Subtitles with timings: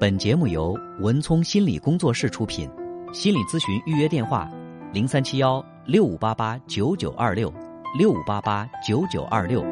[0.00, 2.66] 本节目由文聪心理工作室出品，
[3.12, 4.50] 心理咨询预约电话：
[4.94, 7.52] 零三七幺六五八八九九二六
[7.98, 9.62] 六五八八九九二六。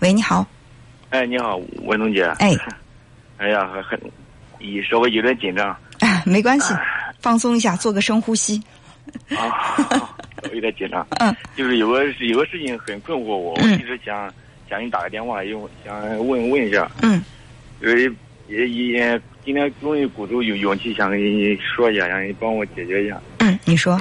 [0.00, 0.46] 喂，你好。
[1.08, 2.24] 哎，你好，文聪姐。
[2.40, 2.54] 哎。
[3.40, 3.98] 哎呀，很很，
[4.60, 5.74] 一稍微有点紧张。
[6.00, 6.74] 哎，没关系，
[7.20, 8.62] 放松一下，做个深呼吸。
[9.30, 9.48] 啊，
[10.44, 11.06] 我有点紧张。
[11.20, 11.34] 嗯。
[11.56, 14.30] 就是有个有个事情很困惑我，我一直想
[14.68, 15.98] 想给你打个电话，用想
[16.28, 16.86] 问问一下。
[17.00, 17.24] 嗯。
[17.80, 18.12] 因为。
[18.48, 23.20] 也也今天终于鼓足勇勇气想跟你说一下，让你帮我解决一下。
[23.38, 23.98] 嗯，你说。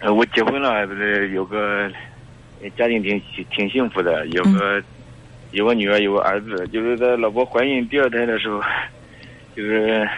[0.00, 0.84] 呃，我结婚了，
[1.28, 1.88] 有个
[2.76, 4.82] 家庭挺挺幸福的，有个
[5.52, 6.66] 有个女儿，有个儿子。
[6.72, 8.60] 就是在老婆怀孕第二胎的时候，
[9.54, 10.08] 就是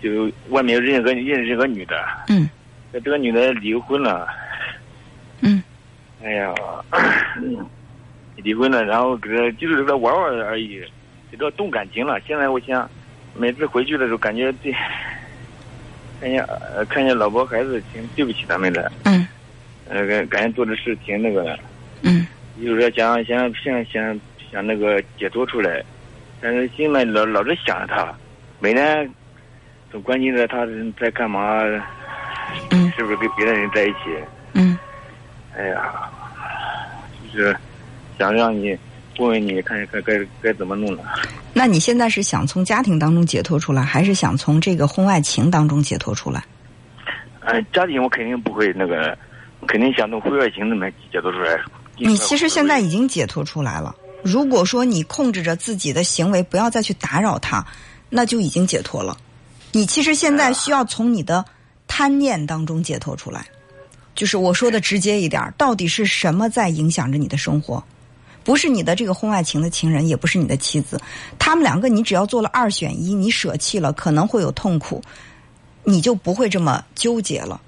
[0.00, 2.02] 就外面认个认识个女的。
[2.28, 2.48] 嗯。
[2.92, 4.26] 这个女的离婚了。
[5.40, 5.62] 嗯。
[6.24, 6.54] 哎呀，
[8.36, 10.82] 离婚了，然后给他就是给他玩玩而已。
[11.32, 12.20] 比较动感情了。
[12.26, 12.88] 现在我想，
[13.34, 14.70] 每次回去的时候，感觉对，
[16.20, 18.92] 看见呃，看见老婆孩子，挺对不起他们的。
[19.04, 19.26] 嗯。
[19.88, 21.58] 呃，感感觉做的事挺那个的。
[22.02, 22.26] 嗯。
[22.62, 24.20] 就是说想想想想
[24.52, 25.82] 想那个解脱出来，
[26.38, 28.14] 但是心里老老是想着他，
[28.60, 29.10] 每天
[29.90, 30.66] 总关心着他
[31.00, 31.62] 在干嘛，
[32.94, 34.18] 是不是跟别的人在一起？
[34.52, 34.78] 嗯。
[35.56, 35.94] 哎呀，
[37.32, 37.56] 就是
[38.18, 38.76] 想让你。
[39.18, 41.04] 问问你，看该该该怎么弄了？
[41.52, 46.44] 那你现在是想从家庭当中解脱出来，还是想从这个婚外情当中解脱出来？
[47.40, 49.16] 呃，家庭我肯定不会那个，
[49.66, 51.60] 肯定想从婚外情里面解脱出来。
[51.98, 53.94] 你其实现在已经解脱出来了。
[54.22, 57.64] 如果说你控制着自己的行为，不要再去打扰他，
[58.08, 59.16] 那就已经解脱了。
[59.72, 61.44] 你其实现在需要从你的
[61.86, 63.44] 贪念当中解脱出来。
[64.14, 67.82] 就是我说的直接一点，到底是什么在影响着你的生活？
[68.44, 71.00] 不是你的这个婚外情的情人，也不是你的妻子，
[71.38, 75.02] 他们两个你只要做了二选一，你舍弃了可能会有痛苦，
[75.84, 77.60] 你就不会这么纠结了。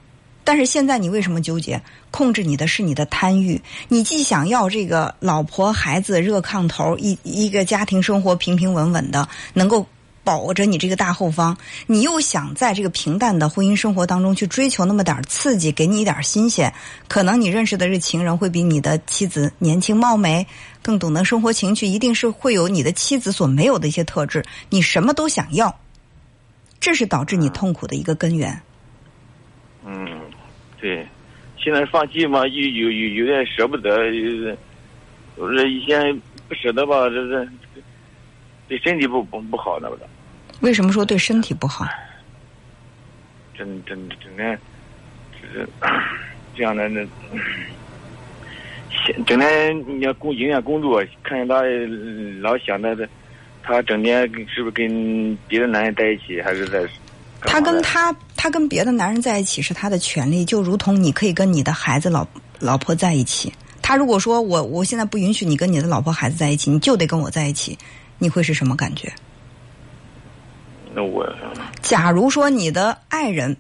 [0.42, 1.80] 但是现在你为什么纠结？
[2.11, 9.86] 控制你的是你的贪欲，你既想要这个老婆孩子热炕头，一一个家庭生活平平稳稳的，能够。
[10.24, 16.73] 保着你这个大后方，你又想在这个平淡的婚姻生活当中去追求那么点刺激，给你一点新鲜。
[17.07, 20.46] 可能你认识的这情人会比你的妻子年轻貌美，
[20.83, 24.42] 更懂得生活情趣，一定是会有你的妻子所没有的一些特质。
[24.70, 25.79] 你什么都想要，
[26.80, 28.58] 这是导致你痛苦的一个根源。
[29.84, 30.08] 嗯，
[30.80, 31.07] 对，
[31.58, 33.90] 现在放弃嘛，有有有有点舍不得，
[35.36, 36.18] 有是以前
[36.48, 37.46] 不舍得吧，这是。
[38.67, 40.08] 对身体不不不好，那不的。
[40.64, 41.86] 为什么说对身体不好？
[43.55, 44.58] 整整整天，
[45.30, 45.69] 就是
[46.57, 47.07] 这样的那，
[49.27, 51.61] 整天你要工影响工作，看见他
[52.41, 52.97] 老想着
[53.63, 56.83] 他整天是不是跟别的男人在一起，还是在？
[57.42, 62.27] 他跟他他跟别的男人在一起是他的权利，就如同你可以跟你的孩子老
[62.58, 63.52] 老婆在一起。
[63.83, 67.77] 他如果说我我现在不允许你跟你的老婆孩子在一起，你就得跟我在一起。
[68.17, 69.13] 你会是什么感觉？
[70.95, 71.27] 那我，
[71.83, 73.57] 假如说你的爱人，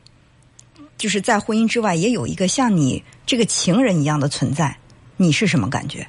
[0.96, 4.76] 就是在婚姻之外也有一个像你这个情人一样的存在，
[5.16, 6.06] 你是什么感觉？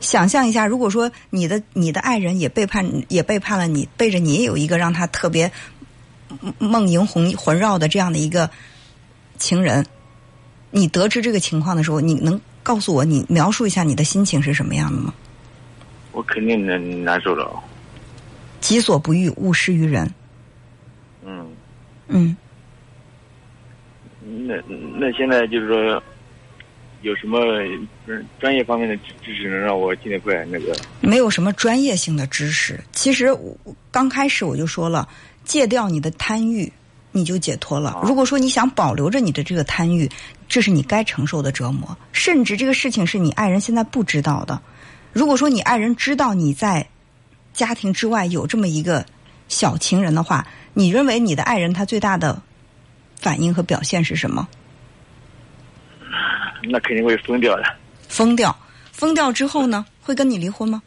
[0.00, 5.52] 想象一下，如果说你的你的爱人也背叛也背叛了你，背着你也有一个让他特别
[6.58, 8.48] 梦萦魂魂绕的这样的一个
[9.38, 9.84] 情人，
[10.70, 15.12] 你得知这个情况的时候，你能告诉我你描述一下你的心情是什么样的吗？
[16.12, 17.50] 我肯定难难受了。
[18.60, 20.12] 己所不欲，勿施于人。
[21.24, 21.48] 嗯。
[22.08, 22.36] 嗯。
[24.20, 24.54] 那
[24.98, 26.02] 那现在就是说，
[27.02, 27.40] 有什么
[28.40, 30.76] 专业方面的知识能让我尽快那个？
[31.00, 32.80] 没有什么专业性的知识。
[32.92, 33.56] 其实我
[33.90, 35.08] 刚开始我就说了，
[35.44, 36.72] 戒掉你的贪欲，
[37.12, 38.00] 你就解脱了。
[38.02, 40.10] 如果说你想保留着你的这个贪欲，
[40.48, 41.96] 这是你该承受的折磨。
[42.12, 44.60] 甚至这个事情是你爱人现在不知道的。
[45.12, 46.86] 如果说你爱人知道你在
[47.56, 49.04] 家庭之外有这么一个
[49.48, 52.40] 小情人的话，你认为你的爱人他最大的
[53.18, 54.46] 反应和表现是什么？
[56.64, 57.64] 那肯定会疯掉的。
[58.08, 58.54] 疯掉，
[58.92, 59.86] 疯掉之后呢？
[60.02, 60.82] 会跟你离婚吗？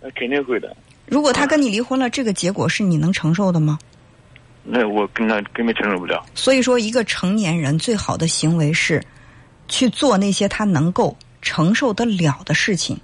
[0.00, 0.74] 那肯定会的。
[1.06, 3.76] 如果他跟你离婚了，这个结果是你能承受的吗？
[4.62, 6.24] 那我跟他根本承受不了。
[6.36, 9.04] 所以说，一个成年人最好的行为是
[9.66, 11.16] 去做那些他能够。
[11.42, 13.00] 承受得了的事情，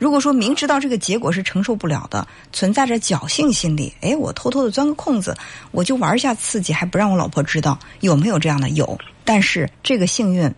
[0.00, 5.36] 如果说明知道这个结果是承受不了的，存在着侥幸心理，哎，我偷偷的钻个空子，
[5.72, 8.70] 我就玩一下刺激，还不让我老婆知道，有没有这样的？
[8.70, 10.50] 有，但是这个幸运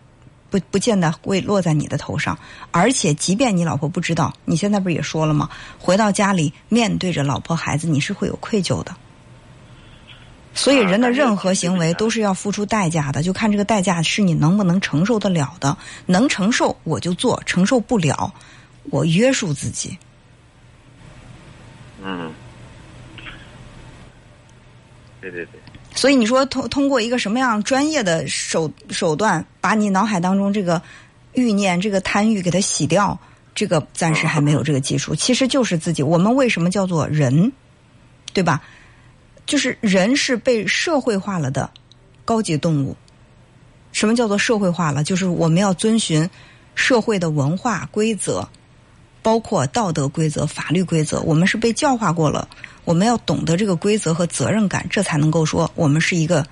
[0.49, 2.39] 不不见得会落在你的头上。
[2.71, 5.49] 而且，即便你老婆不知道，你现在不是也说了吗？
[5.77, 8.95] 回到家里面对着老婆孩子，你是会有愧疚的。
[10.53, 15.75] 所以，人的任何行为都是要付出代价的，就看这个代价是你能不能承受得了的。
[16.05, 18.33] 能承受我就做，承受不了，
[18.89, 19.97] 我约束自己。
[22.03, 22.31] 嗯，
[25.21, 25.59] 对对对。
[25.95, 30.81] 所以你说通通过一个什么样专业的手手段，把你脑海当中这个
[31.33, 33.17] 欲念、这个贪欲给它洗掉，
[33.53, 35.15] 这个暂时还没有这个技术。
[35.15, 36.01] 其实就是自己。
[36.01, 37.51] 我们为什么叫做人，
[38.33, 38.63] 对吧？
[39.45, 41.69] 就是人是被社会化了的
[42.25, 42.97] 高级动物。
[43.91, 45.03] 什么叫做社会化了？
[45.03, 46.27] 就是我们要遵循
[46.73, 48.49] 社会的文化规则，
[49.23, 51.21] 包括道德规则、法律规则。
[51.21, 52.47] 我们是被教化过了，
[52.85, 56.45] 我们要懂得这个规则和责任感，这才能够说我们是一个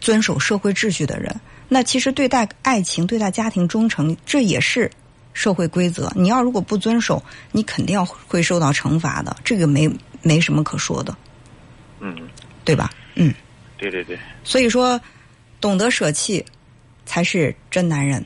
[0.00, 1.32] 遵守社会秩序的人。
[1.68, 4.90] 那其实对待爱情、对待家庭忠诚，这也是
[5.32, 6.12] 社会规则。
[6.14, 7.22] 你要如果不遵守，
[7.52, 9.36] 你肯定要会受到惩罚的。
[9.44, 9.90] 这个没
[10.22, 11.16] 没什么可说的。
[12.00, 12.14] 嗯，
[12.64, 12.90] 对吧？
[13.14, 13.34] 嗯，
[13.78, 14.18] 对对对。
[14.44, 15.00] 所以说，
[15.60, 16.44] 懂得舍弃
[17.06, 18.24] 才是真男人，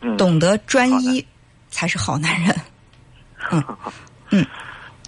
[0.00, 1.24] 嗯，懂得专一
[1.74, 2.56] 才是好男人。
[3.50, 3.62] 嗯
[4.30, 4.46] 嗯，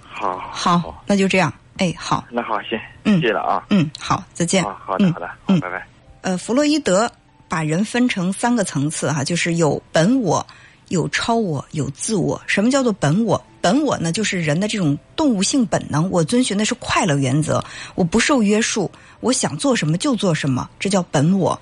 [0.03, 1.53] 好，好，那就这样。
[1.79, 3.65] 哎，好，那好，行，嗯，谢了啊。
[3.71, 4.65] 嗯，好，再见。
[4.65, 5.87] 好好的，好的，嗯，拜拜。
[6.23, 7.11] 呃，弗洛伊德
[7.49, 10.45] 把人分成三个层次哈，就是有本我。
[10.89, 12.41] 有超我，有自我。
[12.47, 13.45] 什么叫做本我？
[13.61, 16.09] 本我呢，就是人的这种动物性本能。
[16.11, 17.65] 我遵循的是快乐原则，
[17.97, 18.89] 我不受约束，
[19.19, 21.61] 我想做什么就做什么，这叫本我。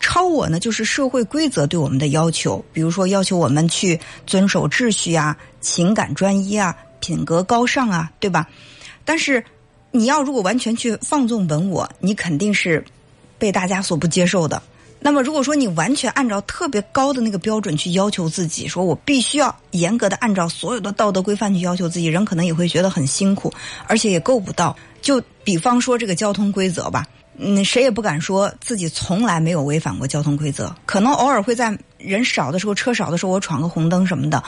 [0.00, 8.46] 超我呢，就是社会规则对我们的要求，比如说要求我们去遵守秩序啊，情感专一啊，品格高尚啊，对吧？
[9.04, 9.42] 但是
[9.90, 12.84] 你要如果完全去放纵本我，你肯定是
[13.38, 14.62] 被大家所不接受的。
[14.98, 23.52] 那么，如果说你完全按照特别高的那个标准去要求自己，说我必须要严格的按照所有的道德规范去要求自己，人可能也会觉得很辛苦，
[23.86, 24.76] 而且也够不到。
[25.00, 27.06] 就比方说这个交通规则吧，
[27.38, 34.42] 嗯，谁也不敢说自己从来没有违反过交通规则，可能偶尔会在人少的时候、车少的时候，我闯个红灯什么的。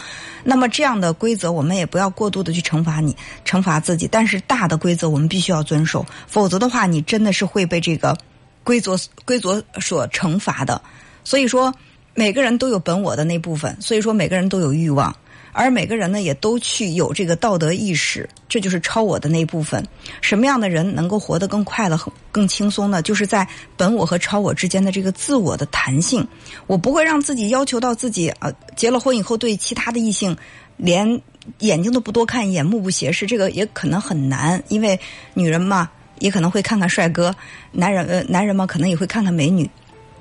[0.44, 4.08] 那么这样的规则，我们也不要过度的去惩罚你、惩罚自己。
[4.10, 8.16] 但是大的规则我们必须要遵守，否则的话，你真的是会被这个。
[8.64, 10.82] 规则规则所惩罚的，
[11.24, 11.74] 所以说
[12.12, 15.16] 每个人都有本我的那部分，所以说每个人都有欲望，
[15.58, 19.84] 而每个人呢也都去有这个道德意识，这就是超我的那一部分。
[20.20, 21.98] 什么样的人能够活得更快乐、
[22.30, 23.02] 更轻松呢？
[23.02, 23.44] 就是在
[23.76, 26.24] 本我和超我之间的这个自我的弹性。
[26.68, 30.36] 我不会让自己要求到自己呃结了婚以后对其他的异性
[30.76, 31.20] 连
[31.58, 34.98] 眼睛都不多看一眼、目不斜视，这个也可能很难，因为
[35.34, 35.90] 女人嘛。
[36.20, 37.32] 也可能会看看帅哥，
[37.70, 39.70] 男人呃，男人嘛，可能也会看看美女，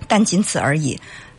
[0.07, 0.95] 但仅此而已。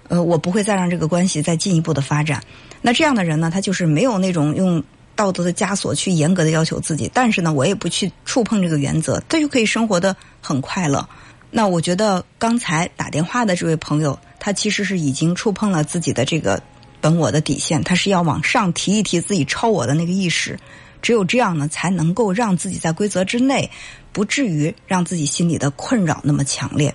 [0.09, 2.43] 呃，我不会再让这个关系再进一步的发展。
[2.83, 4.83] 那这样的人呢，他就是没有那种用
[5.15, 11.09] 道德的枷锁去严格的要求自己，但是呢，我也不去触碰这个原则，他就可以生活的很快乐。
[11.51, 16.63] 那我觉得刚才打电话的这位朋友，他其实是已经触碰了自己的这个
[17.01, 20.59] 本我的底线，他是要往上提一提自己超我的那个意识。
[21.01, 23.71] 只有这样呢，才能够让自己在规则之内，
[24.13, 26.95] 不至于让自己心里的困扰那么强烈。